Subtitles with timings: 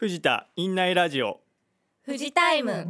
[0.00, 1.40] 藤田院内ラジオ。
[2.06, 2.86] 富士タイム。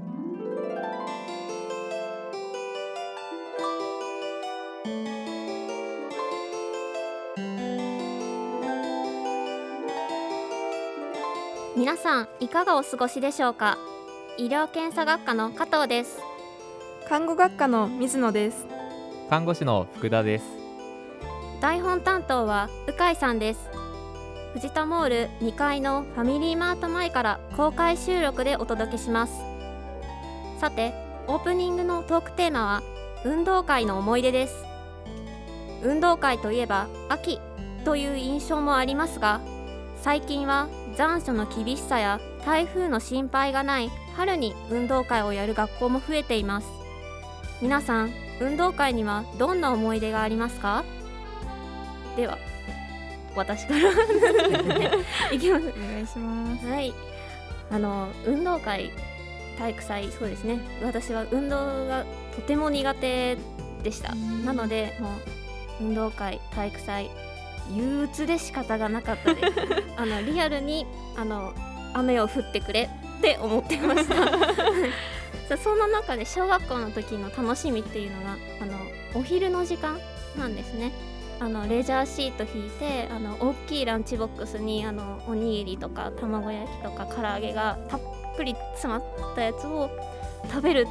[11.75, 13.79] 皆さんいかがお過ごしでしょうか？
[14.37, 16.19] 医療検査学科の加藤です。
[17.09, 18.67] 看護学科の水野です。
[19.31, 20.45] 看護師の福田です。
[21.63, 23.78] 台本担当は鵜飼さんです
[24.59, 29.35] 藤田モール2階のファミリーマート前から公開収録でお届けします。
[30.59, 30.93] さて
[31.29, 32.83] オープニングのトークテーマは
[33.25, 34.65] 運動会の思い出です。
[35.85, 37.39] 運動会といえば秋
[37.85, 39.41] という印象もありますが
[40.03, 40.67] 最近は
[40.97, 46.67] 残暑の厳しさや台風の心配がない春に運動会をやる学校も増えています。
[47.63, 50.83] 皆さん運動会にはどんな思い出がありますか？
[52.17, 52.39] では
[53.39, 53.91] 私から。
[55.33, 55.67] いきます。
[55.69, 56.67] お願いします。
[56.67, 56.93] はい。
[57.71, 58.91] あの運動会
[59.59, 60.11] 体育祭。
[60.11, 60.61] そうですね。
[60.83, 62.05] 私は運動が
[62.35, 63.37] とても苦手
[63.83, 64.15] でした。
[64.45, 65.11] なのでも
[65.81, 67.11] う運動会体育祭
[67.75, 69.41] 憂鬱で仕方がなかったで。
[69.41, 69.47] す
[69.97, 71.53] あのリアルにあの
[71.95, 74.15] 雨を降ってくれって思ってました。
[75.49, 78.77] さそんな中で小学校の時の楽しみっていうのがあの
[79.15, 79.99] お昼の時間
[80.39, 80.93] なんですね
[81.41, 88.01] あのレジャーシート引いてあの大きいランチボックスにあのおにぎりとか卵焼きとか唐揚げがたっ
[88.37, 89.03] ぷり詰まっ
[89.35, 89.91] たやつを
[90.49, 90.87] 食べる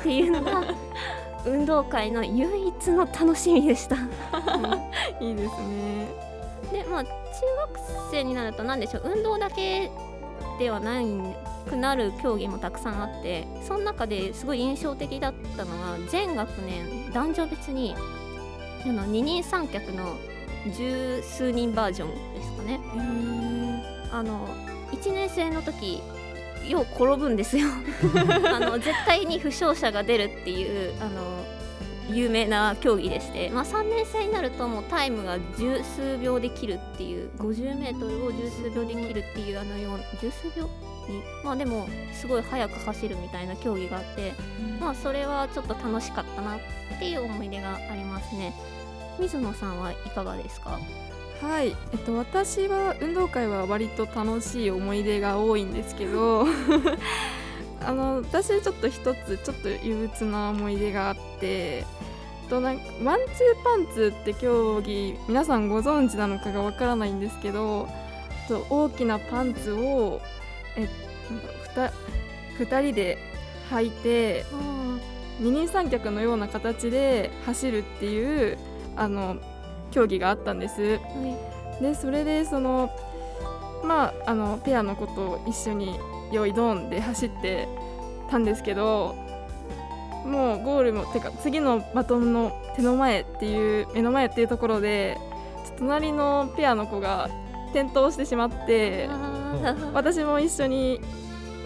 [0.00, 0.64] っていうのが
[1.46, 3.96] 運動会の唯一の楽しみでした。
[3.96, 3.98] う
[5.24, 6.06] んいいですね
[6.72, 7.10] でまあ中
[7.74, 7.80] 学
[8.10, 9.90] 生になると何でしょう運動だけ
[10.58, 11.06] ではない
[11.68, 17.94] くなる競技もたくさんあってその中ですごい印象的だったのは全学年男女別に
[18.84, 20.16] あの二人三脚の
[20.76, 22.80] 十数人バージョンですかね。
[24.10, 24.48] あの
[24.92, 26.02] 1年生の時
[26.68, 27.68] よう転ぶんですよ。
[28.52, 31.44] あの絶対に負傷者が出るっていうあの
[32.10, 44.34] 有名な競技でして、まあ、3年生になるともうタイムが十数秒で切るっていう 50m を十数秒で切るっていうあのよう十数秒にまあでもすごい速く走るみたいな競技があって、
[44.80, 46.58] まあそれはちょっと楽しかったなっ
[46.98, 48.54] ていう思い出がありますね
[49.22, 50.78] 水野さんはいかがですか？
[51.40, 56.46] はい、えっと、私は運動会は割と楽しい思い出が多いんですけど
[57.84, 61.84] あの私ちょっと一つちょっと憂鬱な思い出があって
[62.48, 67.88] となんかワンツーパンツって競技皆さんご存知なのかがわからないんですけど
[68.46, 70.20] と大きなパンツを
[70.76, 70.88] え
[71.76, 71.94] なんか
[72.60, 73.18] 2, 2人で
[73.72, 74.44] 履いて
[75.40, 78.58] 二人三脚のような形で走るっていう
[78.96, 79.36] あの
[79.90, 80.98] 競技があったんです。
[81.80, 82.90] でそれでその
[83.84, 85.98] まああのペアの子と一緒に
[86.32, 87.68] 用意ドンで走って
[88.30, 89.16] たんですけど
[90.24, 95.18] もうゴールもてか次のバトンの手の前っていう目の前っていうところで
[95.78, 97.28] 隣のペアの子が
[97.72, 99.08] 転倒してしまって
[99.92, 101.00] 私も一緒に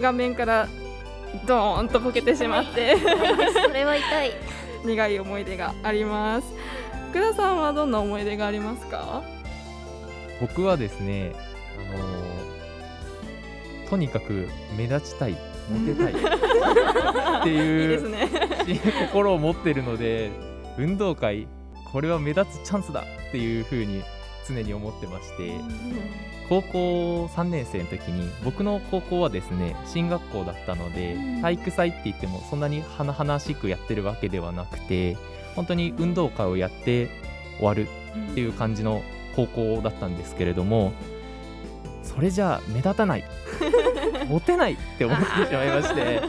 [0.01, 0.67] 顔面から
[1.45, 2.97] ドーンとこけてしまって。
[3.67, 4.57] それは痛い。
[4.85, 6.47] 苦い思い出があります
[7.09, 9.23] 福田さんはどんな思い出がありますか？
[10.41, 11.33] 僕はですね
[11.93, 15.37] あのーとにかく目立ちたい
[15.71, 18.01] モテたいっていう
[19.07, 20.29] 心を持ってるので
[20.77, 21.47] 運動会
[21.93, 24.03] これは目立つチャンスだっていう風に
[24.45, 25.53] 常に思ってまして
[26.49, 35.15] 高校3年生の時に僕の高校はですね進学校だったので体育祭って言ってもそんなに華々しくやってるわけではなくて
[35.57, 37.09] 本当に運動会をやって
[37.57, 37.87] 終わる
[38.31, 39.03] っていう感じの
[39.35, 40.93] 高校だったんですけれども
[42.03, 43.23] それじゃあ目立たない
[44.29, 46.21] モテないって思ってしまいまして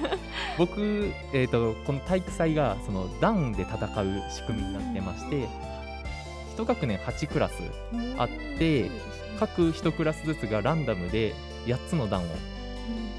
[0.56, 5.47] 僕、えー、とこの体育祭がその団で戦う仕組みになってまして
[6.56, 7.53] 1学年8クラス
[8.17, 8.28] あっ
[8.59, 8.91] て
[9.38, 11.34] 各1クラスずつがランダムで
[11.67, 12.27] 8つの団を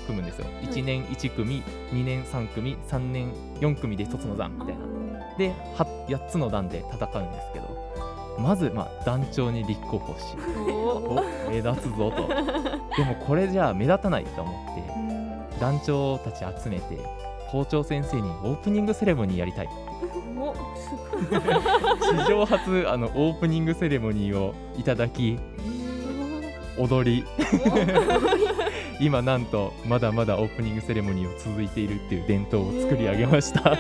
[0.08, 0.48] 組むんですよ。
[0.64, 1.64] 1年1組
[1.94, 3.32] 2年3組3年
[3.62, 4.99] 4組で1つの団みたいな
[5.40, 12.28] では8つの団で戦うんですけどまず、まあ、団長に立候補しお目立つぞと。
[12.28, 16.98] でもこれじゃあ目立たないと思って団長たち集めて
[17.52, 19.70] 校長先生にオープニングセレモニーやりたい。
[20.38, 21.42] おすごい。
[22.24, 25.40] 史上初あのオープニングセレモニーをいただき
[26.78, 27.26] 踊り。
[29.02, 33.78] 今なんとまだまだオープニングセレモニーを続いているっていう伝統を作り上げました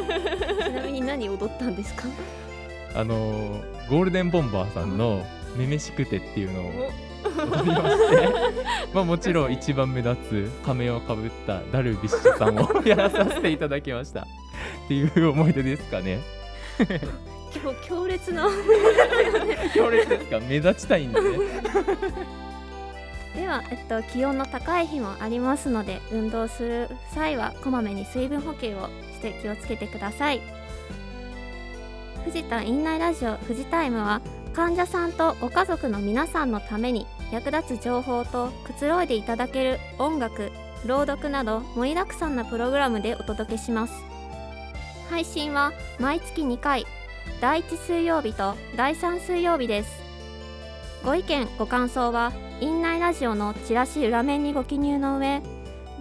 [1.09, 2.03] 何踊ったんですか？
[2.95, 5.25] あのーゴールデンボンバーさんの
[5.57, 6.71] 「めめしくて」っていうのをお。
[7.63, 8.29] りまして
[8.93, 14.21] まあもちろん一番目立つ仮面をかぶったダルビッシュさんを やらさせていただきました。
[14.21, 16.19] っていう思い出ですかね。
[16.79, 18.47] 今日強烈な。
[19.73, 20.39] 強烈ですか？
[20.39, 21.27] 目立ちたいんでね。
[23.35, 30.41] では、えっと、気温の高い日もありますので運動する際はこまめに水分補給をして気をつけてください
[32.25, 34.21] 藤田院内ラジオ富士タイムは
[34.53, 40.51] 患者さんとご家族の皆さんのために役立つ情報とくつろいでいただける音楽
[40.85, 43.93] 朗読など盛りだくさんなプログラムでお届けします。
[45.09, 46.85] 配信は毎月2回
[47.41, 49.89] 第1水曜日と第3水曜日です。
[51.03, 55.41] ご意見ご感想は院内ラジオのチラシ裏面にご記入の上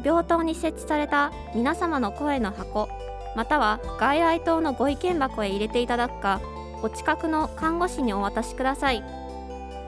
[0.05, 2.89] 病棟に設置された皆様の声の箱
[3.37, 6.41] または外来棟のご意見箱へ入れていただくか
[6.83, 9.03] お近くの看護師にお渡しください。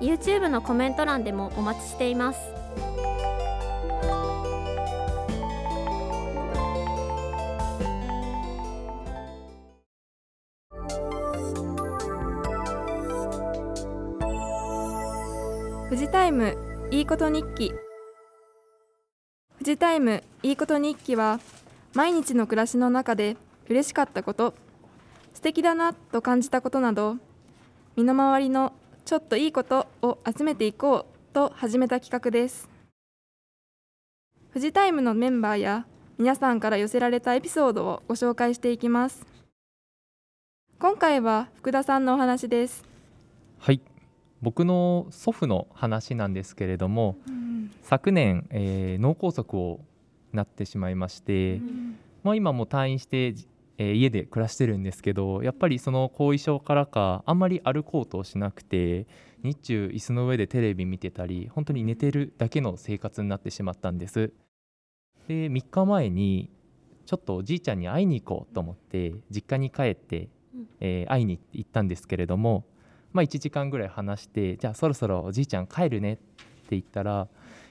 [0.00, 2.40] YouTube のコメント欄でもお待ちしています。
[15.90, 16.56] 富士タイム
[16.92, 17.72] いいこと日記。
[19.58, 21.40] 富士タイムいいこと日記は
[21.94, 23.36] 毎日の暮らしの中で
[23.68, 24.54] 嬉しかったこと
[25.34, 27.16] 素敵だなと感じたことなど
[27.96, 28.72] 身の回りの
[29.04, 32.68] ちょっといいことを集めていこうと始めた企画です。
[34.52, 35.86] 富士タイムのメンバーや
[36.18, 39.26] 皆さんから寄せられたエピソードをご紹介していきます。
[40.78, 42.84] 今回は福田さんのお話です、
[43.58, 43.80] はい。
[44.42, 47.16] 僕の祖父の話なんですけれども
[47.82, 49.80] 昨年、えー脳梗塞を
[50.32, 51.60] なってしまいまして、
[52.22, 53.34] まあ、今も退院して、
[53.78, 59.06] えー家で暮らしてるんですけどやっぱりその後遺症からかあんまり歩こうとしなくて
[59.42, 64.32] 日中椅子の上でテレビ見てたり本当に寝てるだけの生活になってしまったんです。
[65.28, 66.50] で3日前に
[67.06, 70.28] ちょっとおじいちゃんに会いに行こうと思って実家に帰って、
[70.80, 72.64] えー会いに行ったんですけれども、
[73.12, 76.22] まあ、1時間ぐらい話してじゃあそろそろおじいちゃん帰るねって
[76.70, 77.28] 言ったら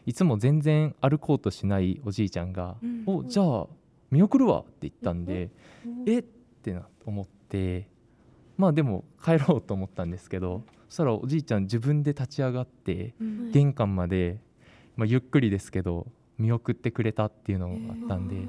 [0.09, 3.67] いつも全然歩こうとしないおじいちゃんが「おじゃあ
[4.09, 5.51] 見送るわ」って言ったんで
[6.07, 6.17] 「え？
[6.17, 6.23] っ?」
[6.63, 7.87] てな思って
[8.57, 13.13] まあでも帰ろうと思ったんですけどそしたらおじいちゃん自分で立ち上がって
[13.51, 14.41] 玄関まで、
[14.95, 16.07] まあ、ゆっくりですけど
[16.39, 18.47] 見送ってくれたっていうのがあったんで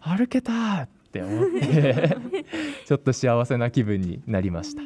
[0.00, 2.14] 歩けたって思って
[2.84, 4.82] ちょっと幸せな気分になりました。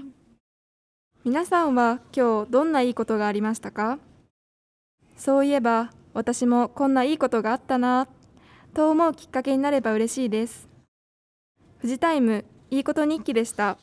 [1.25, 3.99] 皆さんは今日どんないいことがありましたか？
[5.19, 8.07] そういえば私もこんないいことがあったな
[8.73, 10.69] と思うきっかけになれば嬉しいです。
[11.83, 13.79] 富士タイムいいこと日記でした。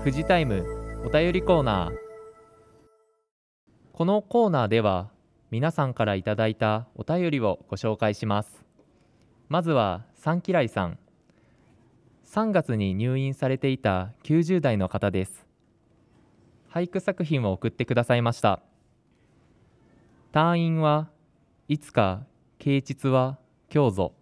[0.00, 0.66] 富士タイム
[1.06, 1.96] お便りコーナー。
[3.92, 5.10] このコーナーでは
[5.52, 8.64] 皆さんからいただいたお便りをご紹介します。
[9.48, 10.98] まずは三きらいさん。
[12.34, 15.46] 3月に入院されていた90代の方です。
[16.72, 18.62] 俳句作品を送ってくださいました。
[20.32, 21.10] 退院は
[21.68, 22.22] いつか
[22.58, 23.38] 啓蟄は
[23.70, 24.14] 今日ぞ。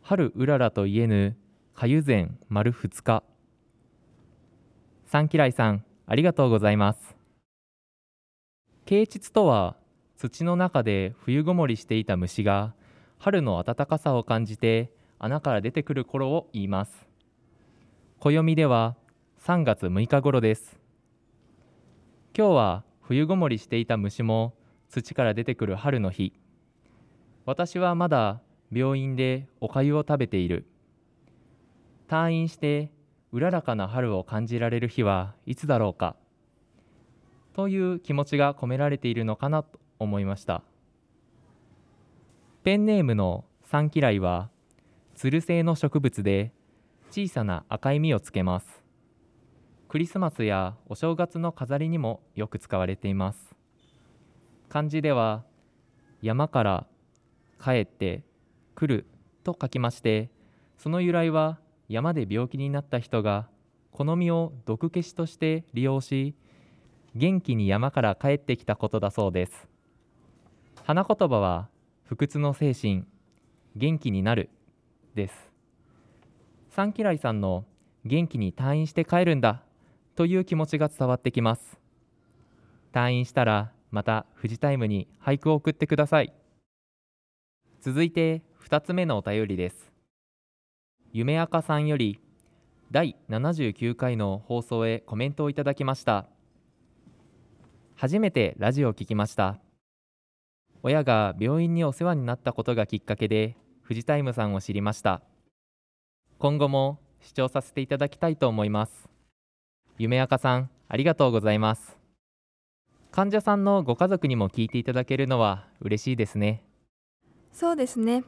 [0.00, 1.36] 春うららと言えぬ
[1.74, 3.22] かゆ前丸2日。
[5.04, 7.14] 三きらいさんありがとうございます。
[8.86, 9.76] 啓蟄とは
[10.16, 12.72] 土の中で冬ごもりしていた虫が
[13.18, 17.07] 春の暖かさを感じて穴から出てくる頃を言います。
[18.20, 18.96] 暦では
[19.44, 20.80] 3月6日頃です。
[22.36, 24.54] 今日は冬ごもりしていた虫も
[24.88, 26.32] 土から出てくる春の日。
[27.46, 28.40] 私はまだ
[28.72, 30.66] 病院でおかゆを食べている。
[32.08, 32.90] 退院して
[33.30, 36.16] うららかな春を感じられる日はいつだろうか。
[37.52, 40.64] という気持ちが込められているのかなと思いました。
[42.64, 44.50] ペンネームの三嫌いは
[45.14, 46.52] つる性の植物で
[47.10, 48.84] 小さな赤い実をつけます。
[49.88, 53.54] クリスマスやお正月の飾りにもよく使われています。
[54.68, 55.44] 漢字では
[56.20, 56.86] 山から
[57.62, 58.22] 帰って
[58.74, 59.06] 来る
[59.42, 60.30] と書きまして
[60.76, 63.48] その由来は山で病気になった人が
[63.92, 66.34] この実を毒消しとして利用し
[67.14, 69.68] 元気に山から帰ってきたことだそうです。
[70.84, 71.68] 花言葉は
[72.04, 73.04] 不屈の精神
[73.74, 74.50] 元気になる
[75.14, 75.50] です。
[76.78, 77.64] 三嫌いさんの
[78.04, 79.64] 元気に退院して帰るんだ
[80.14, 81.80] という気持ちが伝わってきます。
[82.92, 86.32] 退院したらまた富士タイムに俳句を送ってください。
[87.80, 89.92] 続いて2つ目のお便りです。
[91.12, 92.20] 夢赤さんより
[92.92, 96.26] 第79回の放送へコメントをいただきました。
[97.96, 99.58] 初めてラジオを聞きました。
[100.84, 105.22] 親が病院にお世話になったことがきっかけでフジタイムさんを知りました。
[106.38, 109.08] 今後も視聴させていただきたいと思います。
[109.98, 111.98] 夢赤さんありがとうございます。
[113.10, 116.62] 患者さんのご家族にも聞いていただけるのは嬉しいですね。
[117.52, 118.22] そうですね。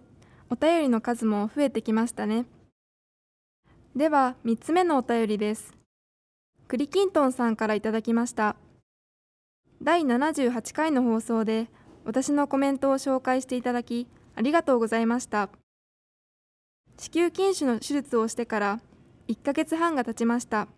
[0.50, 2.46] お便りの数も増えてきましたね。
[3.94, 5.72] では3つ目のお便りです。
[6.66, 8.56] クリキントンさんからいただきました。
[9.80, 11.68] 第78回の放送で
[12.04, 15.48] 私のコメントを紹介していただきありがとうございました。
[17.00, 18.80] 子宮筋腫の手術をしてから
[19.26, 20.68] 1ヶ月半が経ちました。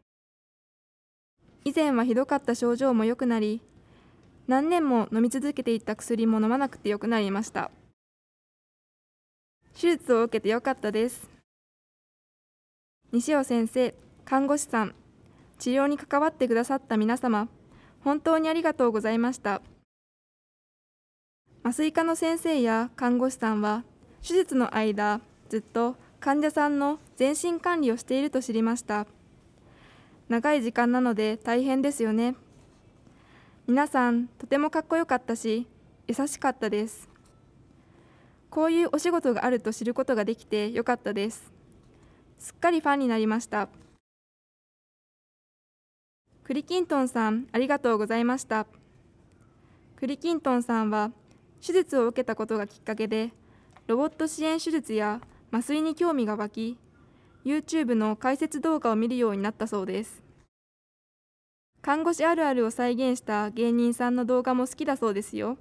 [1.64, 3.60] 以前はひどかった症状も良くなり
[4.46, 7.72] 何年も飲み続けていた薬も飲まなくてよくなりました。
[9.74, 11.28] 手術を受けてよかったです。
[13.10, 13.92] 西尾先生
[14.24, 14.94] 看護師さん
[15.58, 17.48] 治療に関わってくださった皆様
[18.04, 19.60] 本当にありがとうございました。
[21.64, 23.82] 麻酔科の先生や看護師さんは
[24.22, 29.08] 手術の間ずっと患者さんの全身管理をしていると知りました。
[30.28, 32.36] 長い時間なので大変ですよね。
[33.66, 35.66] 皆さんとてもかっこよかったし
[36.06, 37.08] 優しかったです。
[38.50, 41.52] こういうお仕事があると知ることができてよかったです。
[42.38, 43.68] すっかりファンになりました。
[46.44, 48.68] クリキントンさんありがとうございました。
[49.96, 51.10] クリキントンさんは
[51.60, 53.32] 手術を受けたことがきっかけで
[53.88, 55.20] ロボット支援手術や
[55.52, 56.78] 麻酔に興味が湧き
[57.44, 60.22] YouTube の解説動画を見るようになったそうです。
[61.82, 65.58] 看護師あるあるを再現した芸人さんの動画も好きだそうですよ。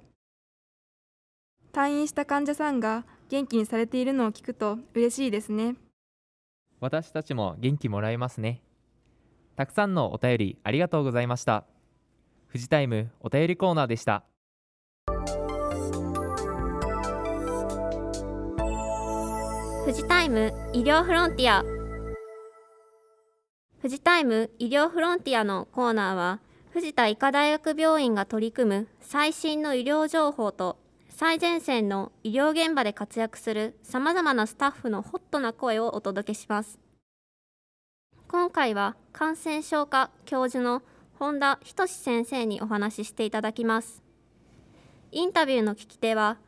[1.74, 5.76] 退院した患者さんが元気にされているのを聞くと嬉しいですね。
[6.80, 8.62] 私たちも元気もらえますね。
[9.56, 11.64] たくさんのお便りありがとうございました。
[12.46, 14.24] フジタイムお便りコーナーでした。
[19.92, 21.62] フジタイム医療フロンティア。
[23.82, 30.78] フジタイム医療フロンティアのコーナーは藤田医科大学病院が取り組む最新の医療情報と
[31.10, 36.78] 最前線の医療現場で活躍するさまざまなスタッフのホットな声をお届けします。
[38.28, 40.80] 今回は感染症科教授の
[41.18, 44.02] 本田仁先生にお話ししていただきます。
[45.10, 46.38] インタビューの聞き手は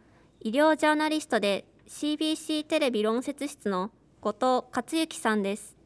[0.40, 5.76] 医療ジャーナリストで CBC テレビ論説室の後藤克之さんです。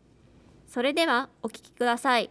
[0.69, 2.31] それではお聞きください。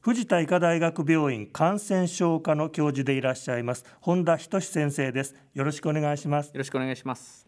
[0.00, 5.34] 藤田医科大学病院感染症科の教授でいらっしゃいます本田仁先生です。
[5.54, 6.48] よろしくお願いします。
[6.48, 7.46] よろしくお願いします。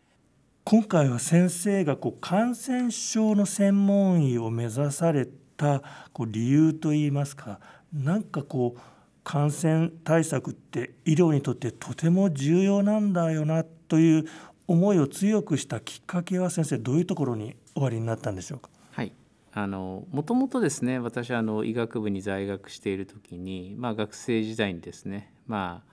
[0.64, 5.26] 今回は先生がこう感染症の専門医を目指され
[5.56, 7.60] たこう理由といいますか
[7.92, 8.80] なんかこう
[9.24, 14.24] 感染対策って医療にとってとても重要なんだよなという
[14.72, 18.70] 思いを強くしたきっかけは先生どういうところにおありになったんでしょうか？
[18.92, 19.12] はい。
[19.52, 25.92] あのもともとですね私はあの医学部に在学している時に、まあ、学生時代にですね、まあ、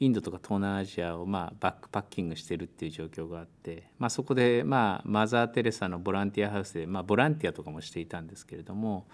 [0.00, 9.06] インドとか東南アジアをまあバックパッキングしてるっていう状況があって、まあ、そこでまあマザー・テレサのボランティアハウスで、まあ、ボランティアとかもしていたんですけれども、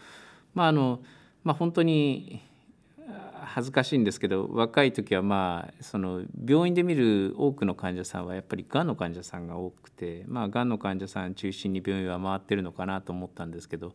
[0.55, 1.03] まああの
[1.45, 2.41] まあ、本当に
[3.45, 13.93] 恥ずかしいんですけど若い時はまあその病院で見る多くの患者さんはやっぱりがんの患者さんが多くてまあがんの患者さん中心に病院は回ってるのかなと思ったんですけど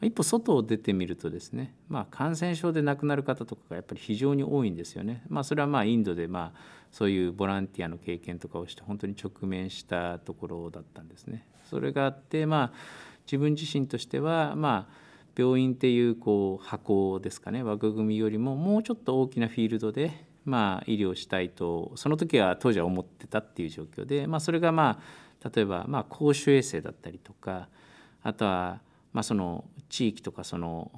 [0.00, 5.24] 一歩外を出てみるとですねまあ感染症で亡くなる方とかがやっぱり非常に多いんですよね。
[5.28, 6.58] まあそれはまあインドでまあ
[6.92, 11.46] そういうボランティアの経験とかをして本当に直面したところだったんですね。
[11.64, 12.72] それがあってまあ
[13.26, 27.68] 自分自身としてはまあ病院っていうこう箱ですかね枠組みよりももうちょっと大きなフィールドで、まあ、医療したいとその時は当時は思ってたっていう状況で、まあ、それがまあ例えばまあ公衆衛生だったりとか
[28.22, 28.80] あとは
[29.12, 30.90] まあその地域とかその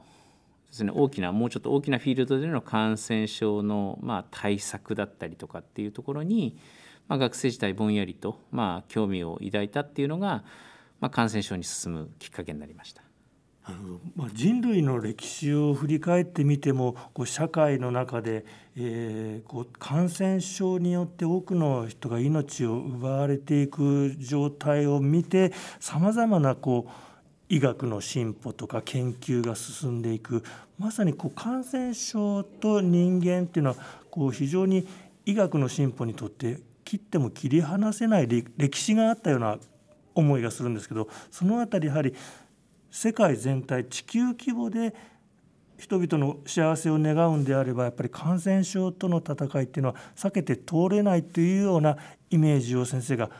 [0.70, 6.58] ですね大きなもうちょっと大きなフィールドでの感染症のまあ対策だったりとかっていうところに、
[7.08, 10.44] まあ、学生時代ぼんやりとまあ興味を抱いたっていうのが、
[11.00, 13.02] まあ、感染症に進むきっかけになりました。
[13.64, 18.44] あのまあ、人類の歴史を振り返ってみてもこう社会の中で、
[18.76, 26.90] えー、こう感染症によって多くの人が命を奪われていく状態を見てさまざまなこう
[27.48, 30.42] 医学の進歩とか研究が進んでいく。
[30.78, 33.76] まさにこう感染症と人間っていうのは
[34.10, 34.88] こう非常に
[35.24, 38.26] 医学の進歩にとって切っても切り離せない
[38.56, 39.58] 歴史があったような
[40.14, 42.14] 思いがするんですけどその辺りやはり
[42.92, 44.94] 世界全体地球規模で
[45.78, 51.96] 人々の幸せを願うんであればやっぱり感染症との戦いっていうのは避けて通れないというような
[52.30, 53.30] イメージを先生が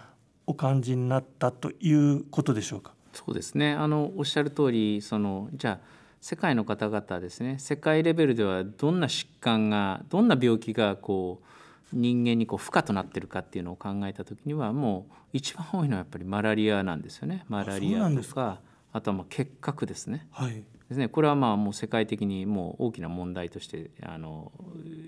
[0.47, 2.95] お感じになったということでしょうか？
[3.13, 3.73] そうですね。
[3.75, 5.87] あのおっしゃる通りそのじゃあ
[6.21, 7.59] 世界の方々ですね。
[7.59, 11.47] 世界レベルではどんな疾患がどんな病気がこう
[11.93, 17.45] 人間にこう負荷となってるかっていうのを考えた時にはもう一番多いのはやっぱりマラリアなんですよね。
[17.49, 18.61] マラリアとか
[18.93, 20.27] あとはまあ結核ですね。
[20.31, 24.53] はいですね、これはまあもう世界的にもう大きな問題としてあの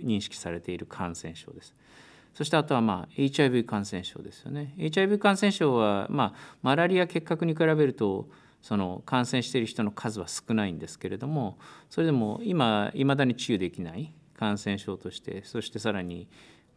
[0.03, 1.75] 認識されている感染症です。
[2.33, 4.75] そしてあとはまあ HIV 感染症ですよね。
[4.79, 8.29] HIV 感染症はまあマラリア結核に比べると
[8.63, 11.59] その感染している人の数は少ないんですけれども
[11.91, 16.29] それでも今いまだに治癒できない感染症としてそしてさらに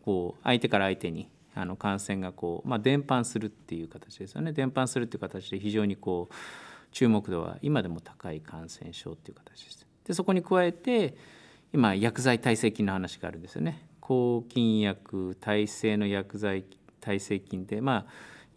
[0.03, 6.33] こう相手から相手にあの感染がこう、まあ、伝播するっていう形ですよね伝播するっていう形で非常にこう
[6.91, 9.87] 注目度は今でも高い感染症っていう形です。
[10.05, 11.15] でそこに加えて
[11.73, 13.87] 今薬剤耐性菌の話があるんですよね。
[13.99, 16.63] 抗菌薬耐性の薬剤
[17.01, 18.05] 耐性菌でまあ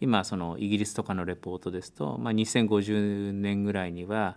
[0.00, 4.36] 今そのイギリスとかのレポートですと、まあ、2050年ぐらいには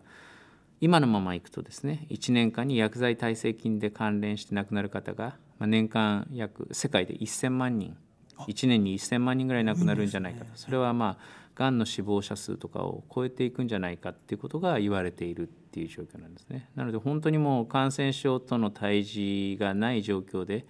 [0.81, 7.95] 今のままいくとですね1年間に薬剤耐性菌で関連して亡くなる方が、まあ、年間約世界で1000万人
[8.39, 16.69] 1年に1000万人ぐらい亡くなるんじゃないかと、それはまあがんの死亡者数とかを超えていくんじゃないかっていうことが言われているっていう状況なんですね。
[16.75, 20.65] なので本当にもう感染症との対峙がない状況で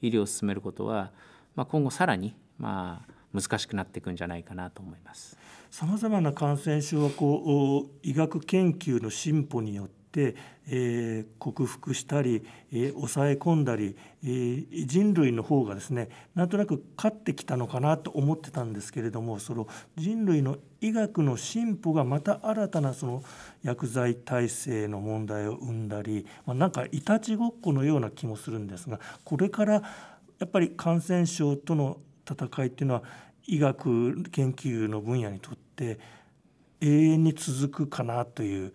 [0.00, 1.12] 医療を進めることは、
[1.54, 5.38] まあ、今後さらにまあ難しくなっていくんじゃないかなと思います。
[5.70, 19.66] さまざまな感染症はこう医学研究の進歩によって、えー、克服したり、えー、抑え込んだり、えー、人類の方がですねなんとなく勝ってきたのかなと思ってたんですけれどもその
[19.96, 23.24] 人類の医学の進歩がまた新たなその
[23.62, 29.82] 薬剤耐性の問題を生んだり、まあ、なんかいたちごっこのような気もするんですがこれからや
[30.46, 33.02] っぱり感染症との戦いっていうのは
[33.46, 35.98] 医学研究の分野にとって
[36.80, 38.72] 永遠に続くかなという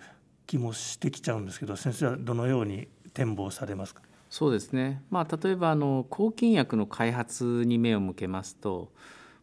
[0.48, 4.02] 気もしてきちゃうんですけど先生はどのように展望されますか？
[4.30, 8.92] そうですね、まあ、例えばあの抗菌薬の開発に目を向けますと、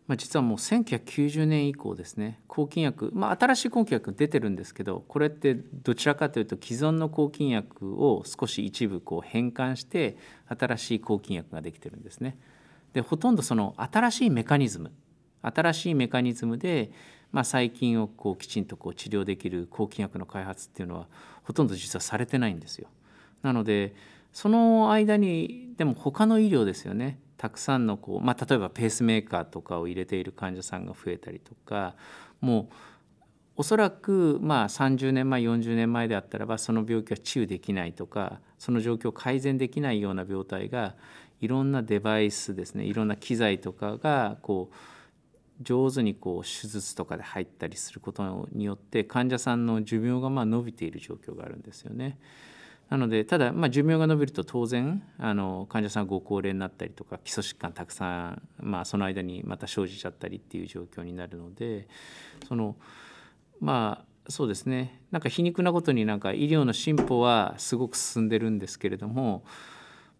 [0.07, 2.40] まあ、実はもう1990年以降ですね。
[2.49, 12.38] 抗菌薬、まあ、新しい抗菌薬出てるんですけどこれってどちらかというと既存の抗菌薬を少し一部こう変換して新しい抗菌薬ができてるんですね。
[12.93, 14.93] でほとんどその新しいメカニズム
[15.43, 16.90] 新しいメカニズムで
[17.35, 21.09] まあ、細菌をこうきちんとこう治療できる抗菌薬の開発っていうのは
[21.42, 22.87] ほとんど実はされてないんですよ。
[23.42, 23.92] なので
[24.33, 31.97] その間にでも他の医療ですよねたくさんのこう、まあ、例えばペースメーカーとかを入れている患者さんが増えたりとか
[32.40, 32.75] もう
[33.57, 40.94] おそらくまあ30年前40年前であったらばその病気は治癒できないとかその状況を改善できないような病態が
[41.40, 44.93] いろんなデバイスですねいろんな機材とかがこう
[45.64, 52.18] 上手にこう手術とかで入ったりすることによって患者さんの寿命がまあ伸びている状況があるんですよね。
[52.90, 61.88] なのでただまあ寿命が伸びると当然あの患者さんがご高齢になったりとか基礎疾患たくさん、まあ、その間にまた生じちゃったりっていう状況になるので
[62.46, 62.77] その
[63.61, 69.44] まあそうですねなんか皮肉なことになんか医療の進歩はすごく進んでるんですけれども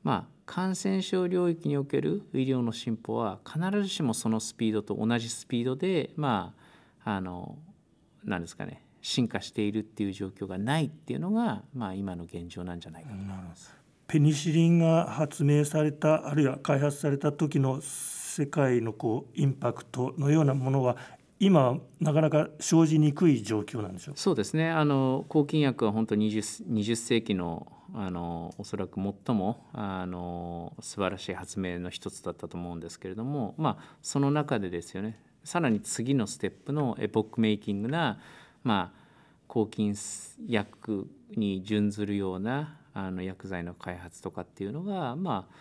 [0.03, 6.55] まあ感染症領域における医療の進歩は必ずしもそのスピードと同じスピードでま
[7.05, 7.57] ああの
[8.25, 13.75] 何ですかね進化しているっていう状況がないっていうのが、まあ、今の現状なんじゃないかと思います。
[14.07, 20.97] ペニシリンが発明されたあるいは開発された時の世界のこうインパクトのようなものは
[21.39, 24.71] 今なかなか生じにくい状況なんでしょうそうですね。
[24.71, 38.19] あの抗菌薬は本当 20, 20世紀のあのおそらく最もあの素晴らしい発明の一つだったと思うんですけれども、まあ、その中でですよねさらに次のステップのエポックメイキングな、
[38.65, 38.99] まあ、
[39.47, 39.95] 抗菌
[40.49, 45.55] 薬に準ずるようなあの薬剤の開発とかっていうのが、まあ、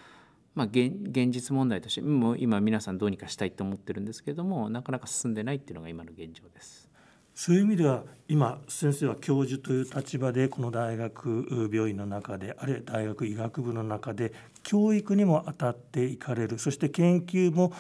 [0.56, 0.92] まあ現、
[1.30, 6.93] 実問題としてもう今皆さんどうにかしたいと思ってるんですけれどもなかなか進んでないっていうのが今の現状です。
[7.36, 14.32] そういう意味では今先生は教授という立場でこの大学病院の中であるいは大学医学部の中で
[14.64, 17.74] 教育にも当たっていかれるそして研究も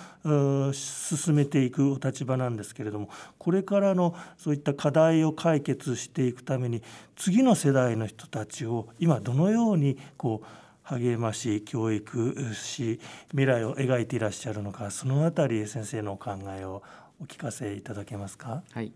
[0.74, 6.84] 進めていくお立場なんですけれどもこれからのそういった課題を解決していくために
[7.16, 10.48] 次の世代の人たちを今どのようにこう
[10.84, 16.84] 励まし教育し未来を描いていらっしゃるのかそのあたり先生のお考えを
[17.22, 18.64] お聞かせいただけますか？
[18.72, 18.92] はい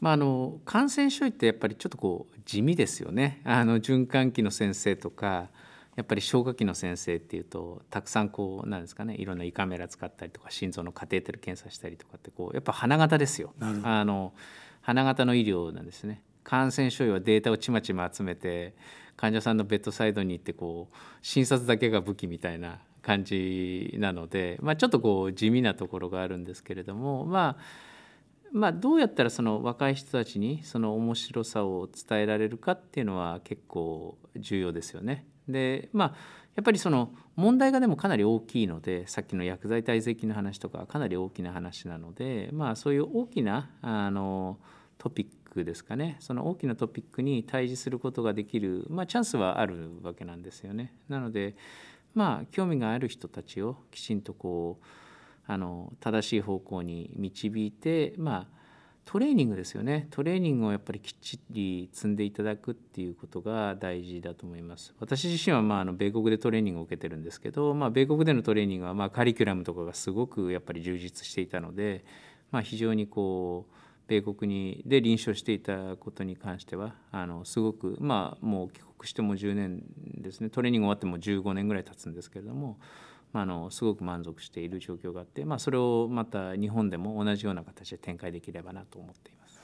[0.00, 3.42] まあ、あの感染症医ってやっぱりちょっとこう地味ですよね。
[3.44, 5.48] あの循環器の先生とか
[5.96, 13.52] やっぱり消化器の先生っていうとたくさんこうなんですかねいろんな胃カメラ使ったりとか心臓のカテーテル検査したりとかってこうやっぱ花形ですよ。
[13.60, 14.32] あの
[14.80, 16.22] 花形の医療なんですね。
[16.42, 18.74] 感染症医はデータをちまちま集めて
[19.16, 27.89] 患者さんのベッドサイドに行ってこう診察だけが武器みたいな感じなので、まあ、ちょっとこう地味なところがあるんですけれどもまあ
[28.52, 35.26] まあ、どうやったらその若い人たちにその面白さを伝えられるかっていうのは結構重要ですよね。
[35.48, 36.14] でまあ
[36.56, 44.58] やっぱりその問題がでもかなり大きいのでさっきの薬剤耐性菌の話とかかなり大きな話なのでまあそういう大きなあの
[44.98, 50.92] トピックですかねその大きなトピックに対峙することができる、まあ、チャンスはあるわけなんですよね。
[51.08, 51.56] なので
[52.14, 54.84] まあ興味がある人たちをきちんとこう
[55.46, 58.60] あの正しい方向に導いてまあ
[59.04, 60.06] トレーニングですよね。
[60.10, 64.94] トレーニングをやっぱりきっちり積んでいただくっていうことが大事だと思います。
[65.00, 72.04] 私自身はまああの米国でトレーニングを受けてるんですけど、まあ、米国でのトレーニングはまあカリキュラムとかがすごくやっぱり充実していたので、
[72.52, 73.74] まあ、非常にこう
[74.06, 79.82] 米国にで臨床していたことに関してはあのすごくまあもう帰国しても10年
[80.18, 80.50] ですね。
[80.50, 82.78] トレーニング終わっても15年ぐらい経つんですけれども
[83.32, 89.60] あのすごく満足している状況があって、まあ、それをまた日本でも同じような形で展開できればなと思っています。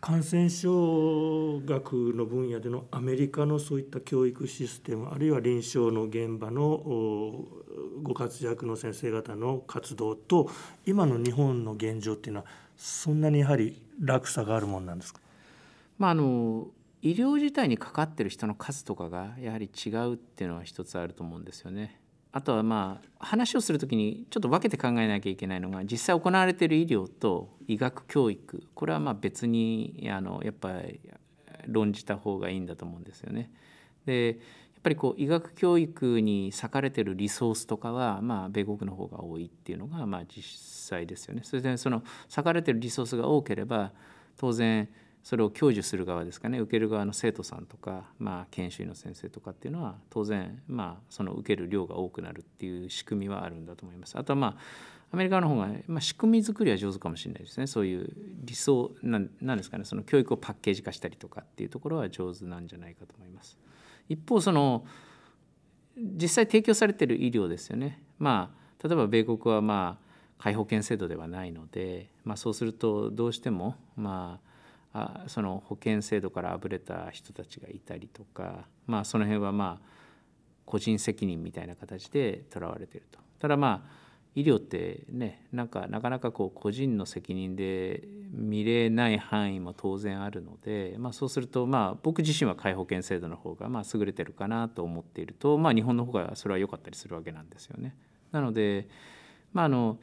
[0.00, 7.44] 感染症学の分野でのアメリカのそういった教育システムあるいは臨床の現場の
[8.02, 10.50] ご活躍の先生方の活動と
[10.86, 12.46] 今の日本の現状っていうのは
[12.78, 15.20] そんなにやはり落差があるもんなんですか、
[15.98, 16.68] まあ、あの
[17.02, 21.99] 医療自体にかかってる人の数とかがやはり違うっていうのは一つあると思うんですよね。
[22.32, 31.00] あとはまあ話をする時にちょっと分けて考えなきゃいけないのが実際行われている医療と医学教育これはまあ別にあのやっぱり
[31.66, 33.50] 論じた方がいいんだと思うんですよね。
[34.06, 40.42] でやっぱりこう医学教育に割かれてるリソースとかはまあ米国の方が多いっていうのがまあ実
[40.88, 41.42] 際ですよね。
[41.44, 42.02] それでその
[42.34, 43.92] 割かれてるリソースが多ければ
[44.38, 44.88] 当然
[45.22, 54.18] それを享受する側ですかね受ける側の生徒さんとか、まあ、研修医の先生とかっていうのは当然、まあ、その受ける量が多くなるっていう仕組みはあるんだと思います。
[54.18, 58.12] あとはまあアメリカの方が、まあ、仕組み作りは上手かもしれないですねそういう
[58.44, 63.58] 理想なんなんですかねその教育をパッケージ化したりとかっていうところは上手なんじゃないかと思います。
[64.08, 64.84] 一方その
[65.96, 68.02] 実際提供されている医療ですよね。
[68.18, 74.49] まあ例えば米国はまあ皆保険制度ではないので、まあ、そうするとどうしてもまあ
[74.92, 79.86] あその保険制度からあぶれた人たちがいたりとか、まあ、その辺はまあ
[80.64, 83.18] 個人責任みたいな形でとらわれていると。
[83.38, 97.96] ただまあ医療ってねなんかなかなかこう個人の責任で見れない範囲も当然あるので、まあ、そうするとまあ僕自身は皆保険制度の方がまあ優れてるかなと思っていると、まあ、日本の方がそれは良かったりするわけなんですよね。
[98.30, 98.88] なので、
[99.52, 99.98] まあ、あの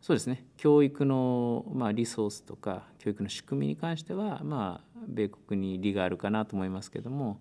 [0.00, 7.40] そうですね教育の、まあ、リソースとか教育の仕組みに関しては、まあ、米国に利があるかなと思いますけども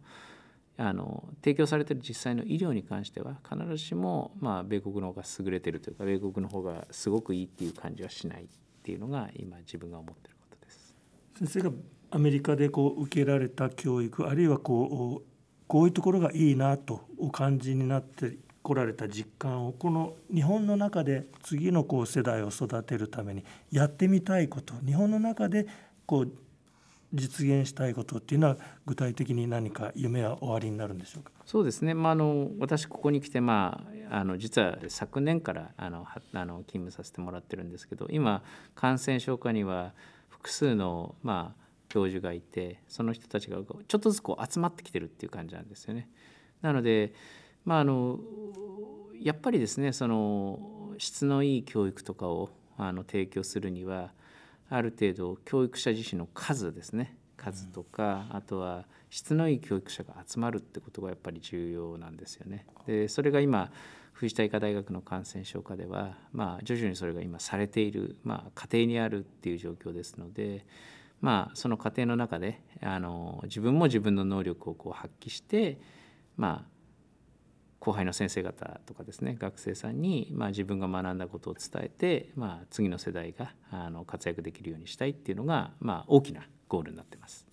[0.77, 8.47] あの提供されてる実際の医療に関しては必ずしも、まあ、米国の方が優れてるというか米国の方がすごくいいっていう感じはしないっ
[8.83, 10.95] ていうのが今自分が思ってることです。
[11.39, 11.71] 先生が
[12.11, 25.67] アメリカでこう受けられた教育あるいはこうこういうところがいいなとお感じになって来られた実感をこの日本の中で次のこう世代を育てるためにやってみたいこと日本の中で
[26.05, 26.31] こう
[27.13, 31.31] 実現したいことっていうのは具体的に何か夢は終わりになるんでしょうか？
[31.45, 38.43] そうですね、まあ、あの私ここに来て、まあ、あの実は昨年からあのあの勤務させてもらってるんですけど今
[38.75, 39.93] 感染症科には
[40.27, 46.09] 複数の、まあ、教授がいてその人たちがちょっとずつこう集まってきてるっていう感じなんですよね。
[46.61, 47.13] なので
[47.67, 48.17] まあ、あの
[49.21, 54.13] やっぱりですねその質のいい教育とかをあの提供するには
[54.69, 62.65] ある程度教育者自身の数ですね数とか、あとは質のいい教育者が集まるってことがやっぱり重要なんですよね。
[62.87, 63.69] でそれが今
[64.13, 70.65] 藤田医科大学の感染症科では、まあ、徐々にそれが今されている、まあ、家庭にあるっていう状況ですので、
[71.19, 75.79] まあ、その過程の中であの自分も自分の能力をこう発揮して、
[76.37, 76.76] まあ、
[77.79, 87.47] 後輩の先生方とかですね学生さんに、まあ、自分が学んだことを伝えて、まあ、次の世代があの活躍できるようにしたいっていうのが、まあ、大きなゴールになってます。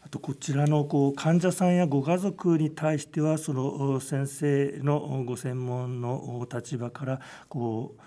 [0.00, 8.00] あとこちらのこう患者さんやご家族に対してはその先生のご専門の立場からこう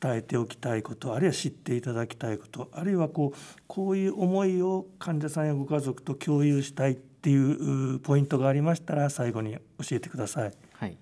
[0.00, 9.60] 伝えておきたいことあるいは知っていただきたいことあるいはこうこういう思いを患者さんやご家族と共有したいっていうポイントがありましたら最後に教
[9.92, 10.52] えてください。
[10.72, 10.98] はい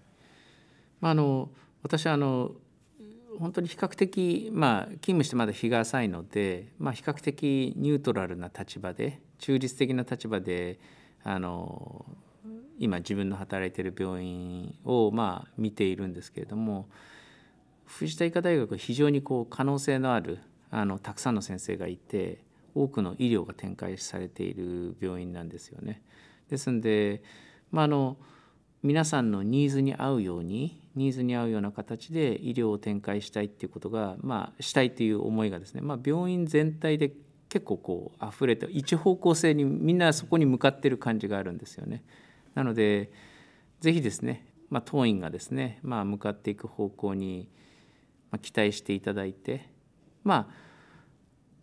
[1.00, 1.48] まあ、あの
[1.82, 2.52] 私はあの
[3.38, 10.78] 本当に比較的、まあ、勤務してまだ日が浅いので、まあ、比較的ニュートラルな立場で中立的な立場で
[11.24, 12.04] あの
[12.78, 16.90] 今自分の働いている病院をまあ見ているんですけれども
[17.86, 26.02] 藤田医科大学は非常にこう可能性のあるあのたくさんの先生がいて多くの医療が展開されている病院なんですよね。
[26.48, 27.22] ですんで、
[27.70, 28.16] まあ、あの
[28.82, 37.12] 皆さんのニーズに合うようにニーズに合うような形で医療を展開したいっていうことが、まあ、したいという思いがですね、まあ、病院全体で
[37.48, 42.04] 結構こう溢れて一方向性にみんなそこに向かってる感じがあるんですよね。
[42.54, 43.10] なので
[43.80, 47.48] ぜひですね、まあ、当院がですね、まあ、向かっていく方向に
[48.42, 49.68] 期待していただいて
[50.24, 50.69] まあ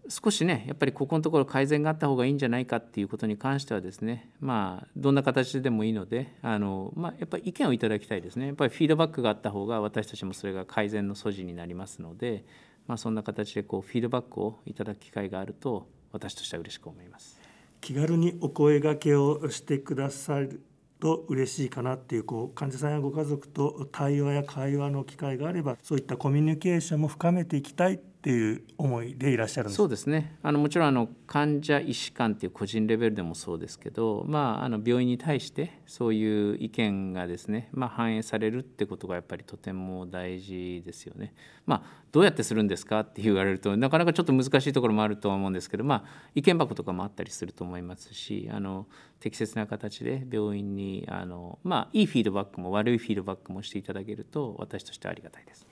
[0.09, 12.45] 少しねやっぱりここのところ改善があった方がいいんじゃないかっていうことに関してはですねまあどんな形でもいいのであの、まあ、やっぱり意見をいただきたいですねやっぱりフィードバックがあった方が私たちもそれが改善の素地になりますので、
[12.87, 17.39] まあ、そんな形でこうフィードバックをいただく機会があると私としては嬉しく思います。
[17.81, 20.61] 気軽にお声がけをしてくださる
[20.99, 41.33] と嬉しいかなっていうこう患者さんやご家族と対話や会話の機会があればそういったコミュニケーションも深めていきたいっていう思いでいらっしゃるんですそうですねあのもちろんあの患者医師間っていう個人レベルでもそうですけど、まあ、あの病院に対してそういう意見がですね、まあ、反映されるってことがやっぱりとても大事ですよね。
[41.65, 48.87] まあ、どうやってするんですかって言われるとなかなかちょっと難しいところもあるとは思うんですけど、まあ、意見箱とかもあったりすると思いますしあの
[49.21, 55.65] 適切な形で病院にあの、まあ、いいフィードバックも悪いフィードバックもしていただけると私としてはありがたいです。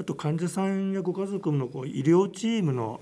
[0.00, 3.00] あと患者さんやご家族のこう医療チームの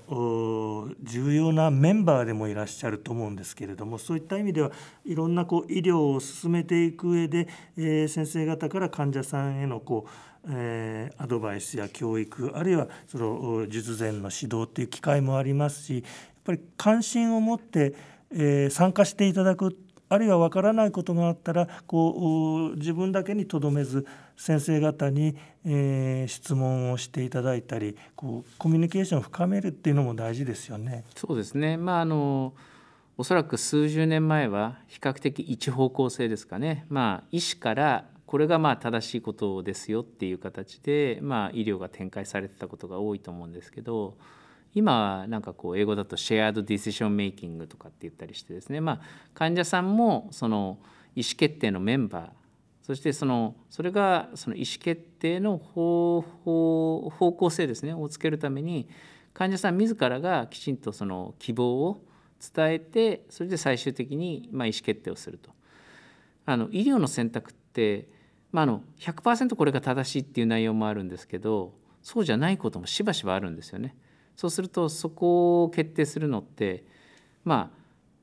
[1.01, 4.69] 重要なメンバーでもいらっしゃると思うんですけれどもそういった意味では
[5.05, 10.07] いろんなこう医療を進めていく上で、えー、先生方から患者さんへのこ
[10.43, 16.03] う、えー、アドバイスや教育あるいはその術前の指導っていう機会もありますしやっ
[16.43, 17.95] ぱり関心を持って、
[18.29, 19.77] えー、参加していただく
[20.09, 24.05] あるいは分からないことがあったらこう自分だけにとどめず
[24.39, 31.03] 先生方に、えー、質問をしていただいたりこうコミュニケーションを深めるっていうのも大事ですよね。
[31.13, 32.53] そうですね、まああの
[33.17, 44.15] おそらく数十年前は比較的一方向性ですかね、まあ、医師からこれがまあ正しいことですよっていう形で、まあ、医療が展開されてたことが多いと思うんですけど
[44.73, 49.01] 今はなんかこう英語だとシェアードディシジョンメイキングとかって言ったりしてですね、まあ、
[49.33, 50.77] 患者さんもその
[51.13, 52.38] 意思決定のメンバー
[52.89, 58.89] そしてそのそれがその意思決定の方法方向性ですねをつけるために
[59.31, 62.01] 患者さん自らがきちんとその希望を
[62.41, 65.51] 伝えてそれで最終的にまあ意思決定をすると。
[66.47, 68.09] あの医療の選択って、
[68.51, 73.95] まあ、あの100%これが正しいっていう内容もあるんですけどそうじゃないこともしばしばあるんですよね。
[74.35, 76.85] そうするとそこを決定するのって
[77.43, 77.78] まあ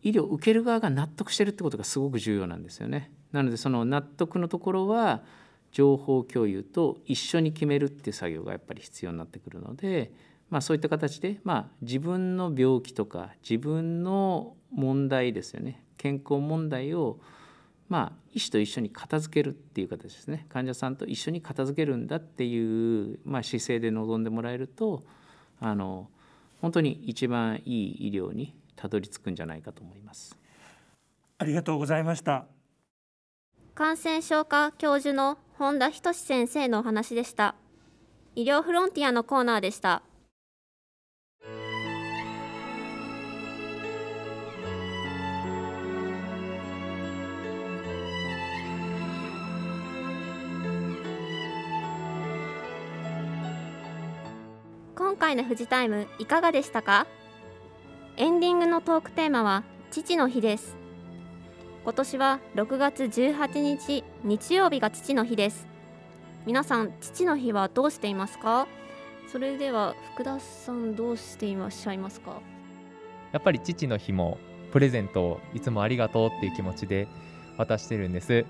[0.06, 3.10] 医療を受ける側が納得してるってことがすごく重要なんですよね。
[3.32, 5.22] なのでその納得のところは
[5.72, 10.12] 情報共有と一緒に決めるっていう作業がやっぱり必要になってくるので、
[10.48, 17.18] まあ、そういった形で、まあ、自分の病気とか自分の問題ですよね健康問題を
[17.88, 25.04] まあ、医師と一緒に片付けるっていう形ですね患者さんと一緒に片付けるんだっていう、まあ、姿勢で臨んでもらえると
[25.60, 26.08] あの
[26.60, 30.38] 本当に一番いい医療にたどり着くんじゃないかと思います。
[31.38, 32.46] ありがとうございました。
[33.74, 37.56] 感染症科教授の本田仁先生のお話でした。
[38.34, 40.02] 医療フロンティアのコーナーでした。
[54.94, 57.06] 今回のフジタイムいかがでしたか？
[58.18, 60.74] エンディングのトークテーマは父の日です。
[61.84, 65.66] 今年は6月18日日曜日が父の日です。
[66.46, 68.68] 皆さん父の日はどうしていますか？
[69.30, 72.40] それでは福田さんどうしていらっしゃいますか？
[73.32, 74.38] やっぱり父の日も
[74.72, 77.08] プレゼントをいつもありがとうっていう気持ちで
[77.58, 78.46] 渡してるんです、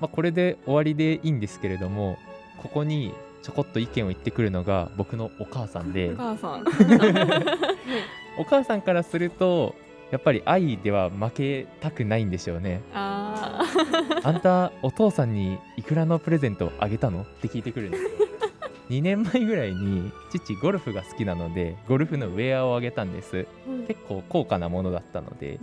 [0.00, 2.16] まあ、これで終わりでいいんですけれども
[2.62, 6.12] ここにちょこっと意見を言ってくるのが僕のお母さんで。
[6.14, 6.64] お母さん
[8.38, 9.74] お母さんからすると
[10.10, 12.80] やっぱり愛では負けたくないんでしょうね。
[12.94, 13.64] あ
[14.22, 17.22] あんたお父さんにいくらのプレゼントあげたの？
[17.22, 18.10] って聞いてくるんですよ。
[18.90, 23.46] 2年前ぐらいに父ゴルフが好きなのでゴルフのウェアをあげたんです。
[23.88, 25.58] 結構高価なものだったので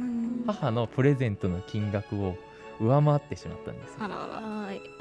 [0.46, 2.36] 母のプレゼントの金額を
[2.82, 4.44] 上回ってしまったんですあらあら。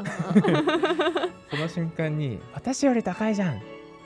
[1.50, 3.60] その瞬間に「私より高いじゃん!」っ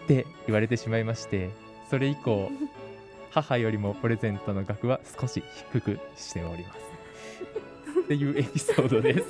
[0.06, 1.50] て言われてしまいまして
[1.90, 2.50] それ以降
[3.42, 6.78] 母よりもプレゼントの額は少し低くしております。
[8.00, 9.24] っていうエピソードです。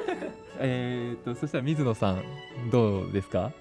[0.58, 2.24] えーとそしたら水野さん
[2.70, 3.52] どうですか？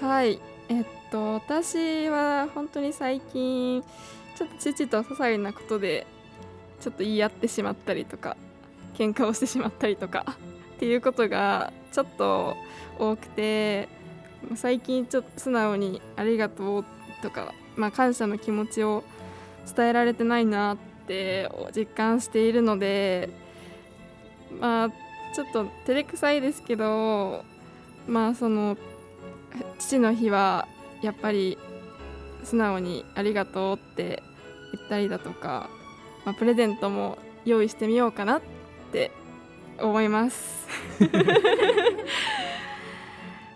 [0.00, 0.38] はい。
[0.68, 3.82] えっと私は本当に最近
[4.36, 6.06] ちょっと父と些細なことで
[6.80, 8.36] ちょっと言い合ってしまったりとか
[8.94, 10.26] 喧嘩をしてしまったりとか
[10.76, 12.56] っていうことがちょっと
[12.98, 13.88] 多くて
[14.54, 16.84] 最近ちょっと素直に「ありがとう」
[17.22, 19.02] とか、まあ、感謝の気持ちを
[19.74, 23.30] 伝えられてないなって実感しているので
[24.60, 24.90] まあ
[25.34, 27.44] ちょっと照れくさいですけど
[28.06, 28.76] まあその
[29.78, 30.66] 父の日は
[31.02, 31.58] やっぱり
[32.44, 34.22] 素直に「ありがとう」って
[34.72, 35.68] 言ったりだとか、
[36.24, 38.42] まあ、プレゼントも用意してみようかなっ
[38.92, 39.10] て
[39.80, 40.66] 思います。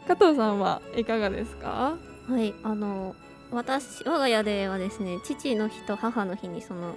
[0.06, 1.96] 加藤さんはいかがですか？
[2.28, 3.14] はいあの
[3.50, 6.96] 私我が家ではですね父の日と母の日にその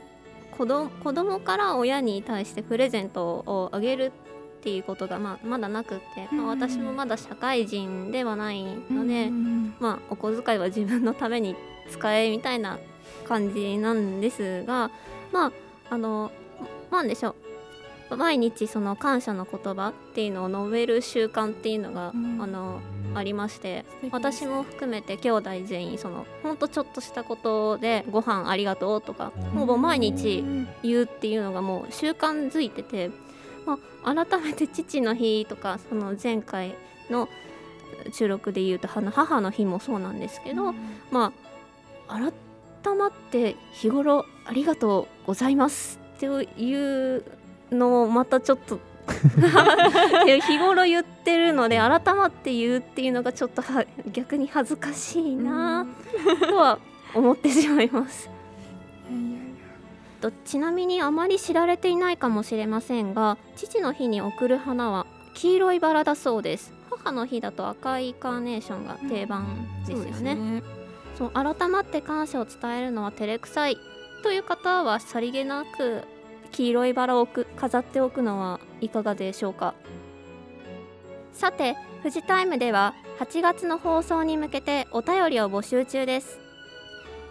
[0.51, 4.12] 子供子供から親に対してプレゼントをあげる
[4.60, 11.55] っていうことが、まあ、まだなくって、まあ、うん私もまだ社会人ではないので、うんまあ、お小遣いは自分のために
[11.89, 12.79] 使えみたいな
[13.25, 14.89] 感じなんですが
[15.31, 15.51] まあ
[15.89, 16.31] あの
[16.91, 17.36] なんでしょう
[18.15, 22.41] 毎日その感謝の言葉っていうのを述べる習慣っていうのが、うん。
[22.41, 22.80] あの
[23.15, 29.43] ありまして私も含めて兄弟全員そのほんとちょっとしたことで「ご飯ありがとう」とかうん。
[29.60, 33.10] ほぼ毎日うん言うっていうのがもう習慣づいてて、
[33.65, 36.76] まあ、改めて父の日とかその前回
[37.10, 37.28] の
[38.12, 40.74] 収録で言うと母の日もそうなんですけど、
[41.12, 41.34] ま
[42.08, 42.32] あ
[42.84, 47.24] 改まって日頃ありがとうございますっていう
[47.71, 48.80] のをまたちょっと
[50.41, 55.86] 日頃言ってるので改まって言うっていうのがちょっとは 逆に恥ずかしいな
[56.49, 56.80] とは
[57.13, 58.30] 思ってしまいます。
[60.19, 66.73] とちなみにあまり知られていないかもしれませんが父の日に贈る花は黄色いバラだそうです。
[66.89, 70.63] 母の日だと赤いカーネーションが定番ですよね,、
[71.17, 73.77] そう改まって感謝を伝えるのは照れくさい。
[74.23, 76.03] という方はさりげなく
[76.47, 79.73] 黄色いバラを飾っておくのはいかがでしょうか？
[81.33, 86.39] さてフジタイムでは8月の放送に向けてお便りを募集中です。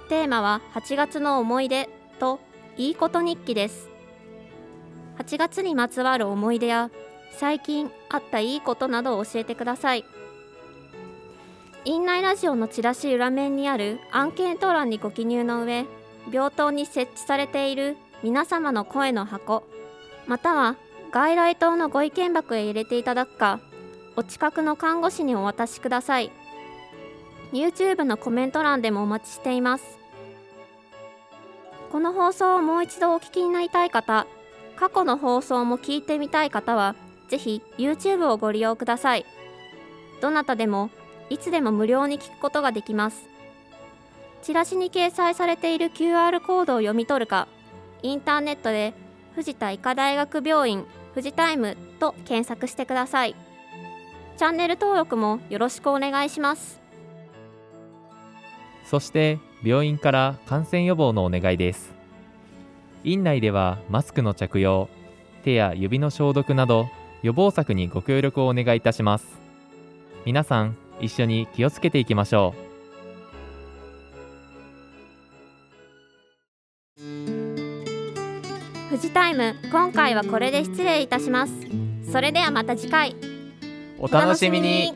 [0.09, 1.88] テーマは8月の思い出
[2.20, 2.40] と
[2.76, 3.88] いいこと日記です。
[5.18, 6.90] 8月にまつわる思い出や
[7.33, 10.05] 最近あったいいことなどを教えてください。
[11.85, 15.87] 院内ラジオのチラシ裏面にあるアンケート欄にご記入の上
[16.33, 19.62] 病棟に設置されている皆様の声の箱
[20.26, 20.76] または
[21.12, 23.61] 外来棟のご意見箱へ入れていただくか
[24.16, 26.31] お近くの看護師にお渡しください。
[27.52, 29.98] YouTube のコメント欄でもお待ちしています。
[31.92, 34.26] この放送をもう一度お聞きになりたい方
[34.74, 36.96] 過去の放送も聞いてみたい方は
[37.29, 39.26] ぜひ YouTube をご利用ください。
[40.20, 40.90] どなたでも
[41.29, 43.29] いつでも無料に聞くことができます。
[44.42, 47.48] チラシに掲載されている QR コードを読み取るか
[48.02, 48.94] インターネットで
[49.35, 53.35] 藤田医科大学病院フジタイムと検索してください。
[54.37, 56.80] チャンネル登録もよろしくお願いします。
[58.85, 61.94] そして病院から感染予防のお願いです。
[63.02, 64.88] 院内ではマスクの着用
[65.42, 66.88] 手や指の消毒など
[67.22, 69.26] 予防策にご協力をお願いいたします。
[70.24, 72.65] 皆さん一緒に気をつけていきましょう。
[78.96, 81.52] フジタイム今回はこれで失礼いたします。
[82.11, 83.14] それではまた次回。
[83.98, 84.94] お楽しみに。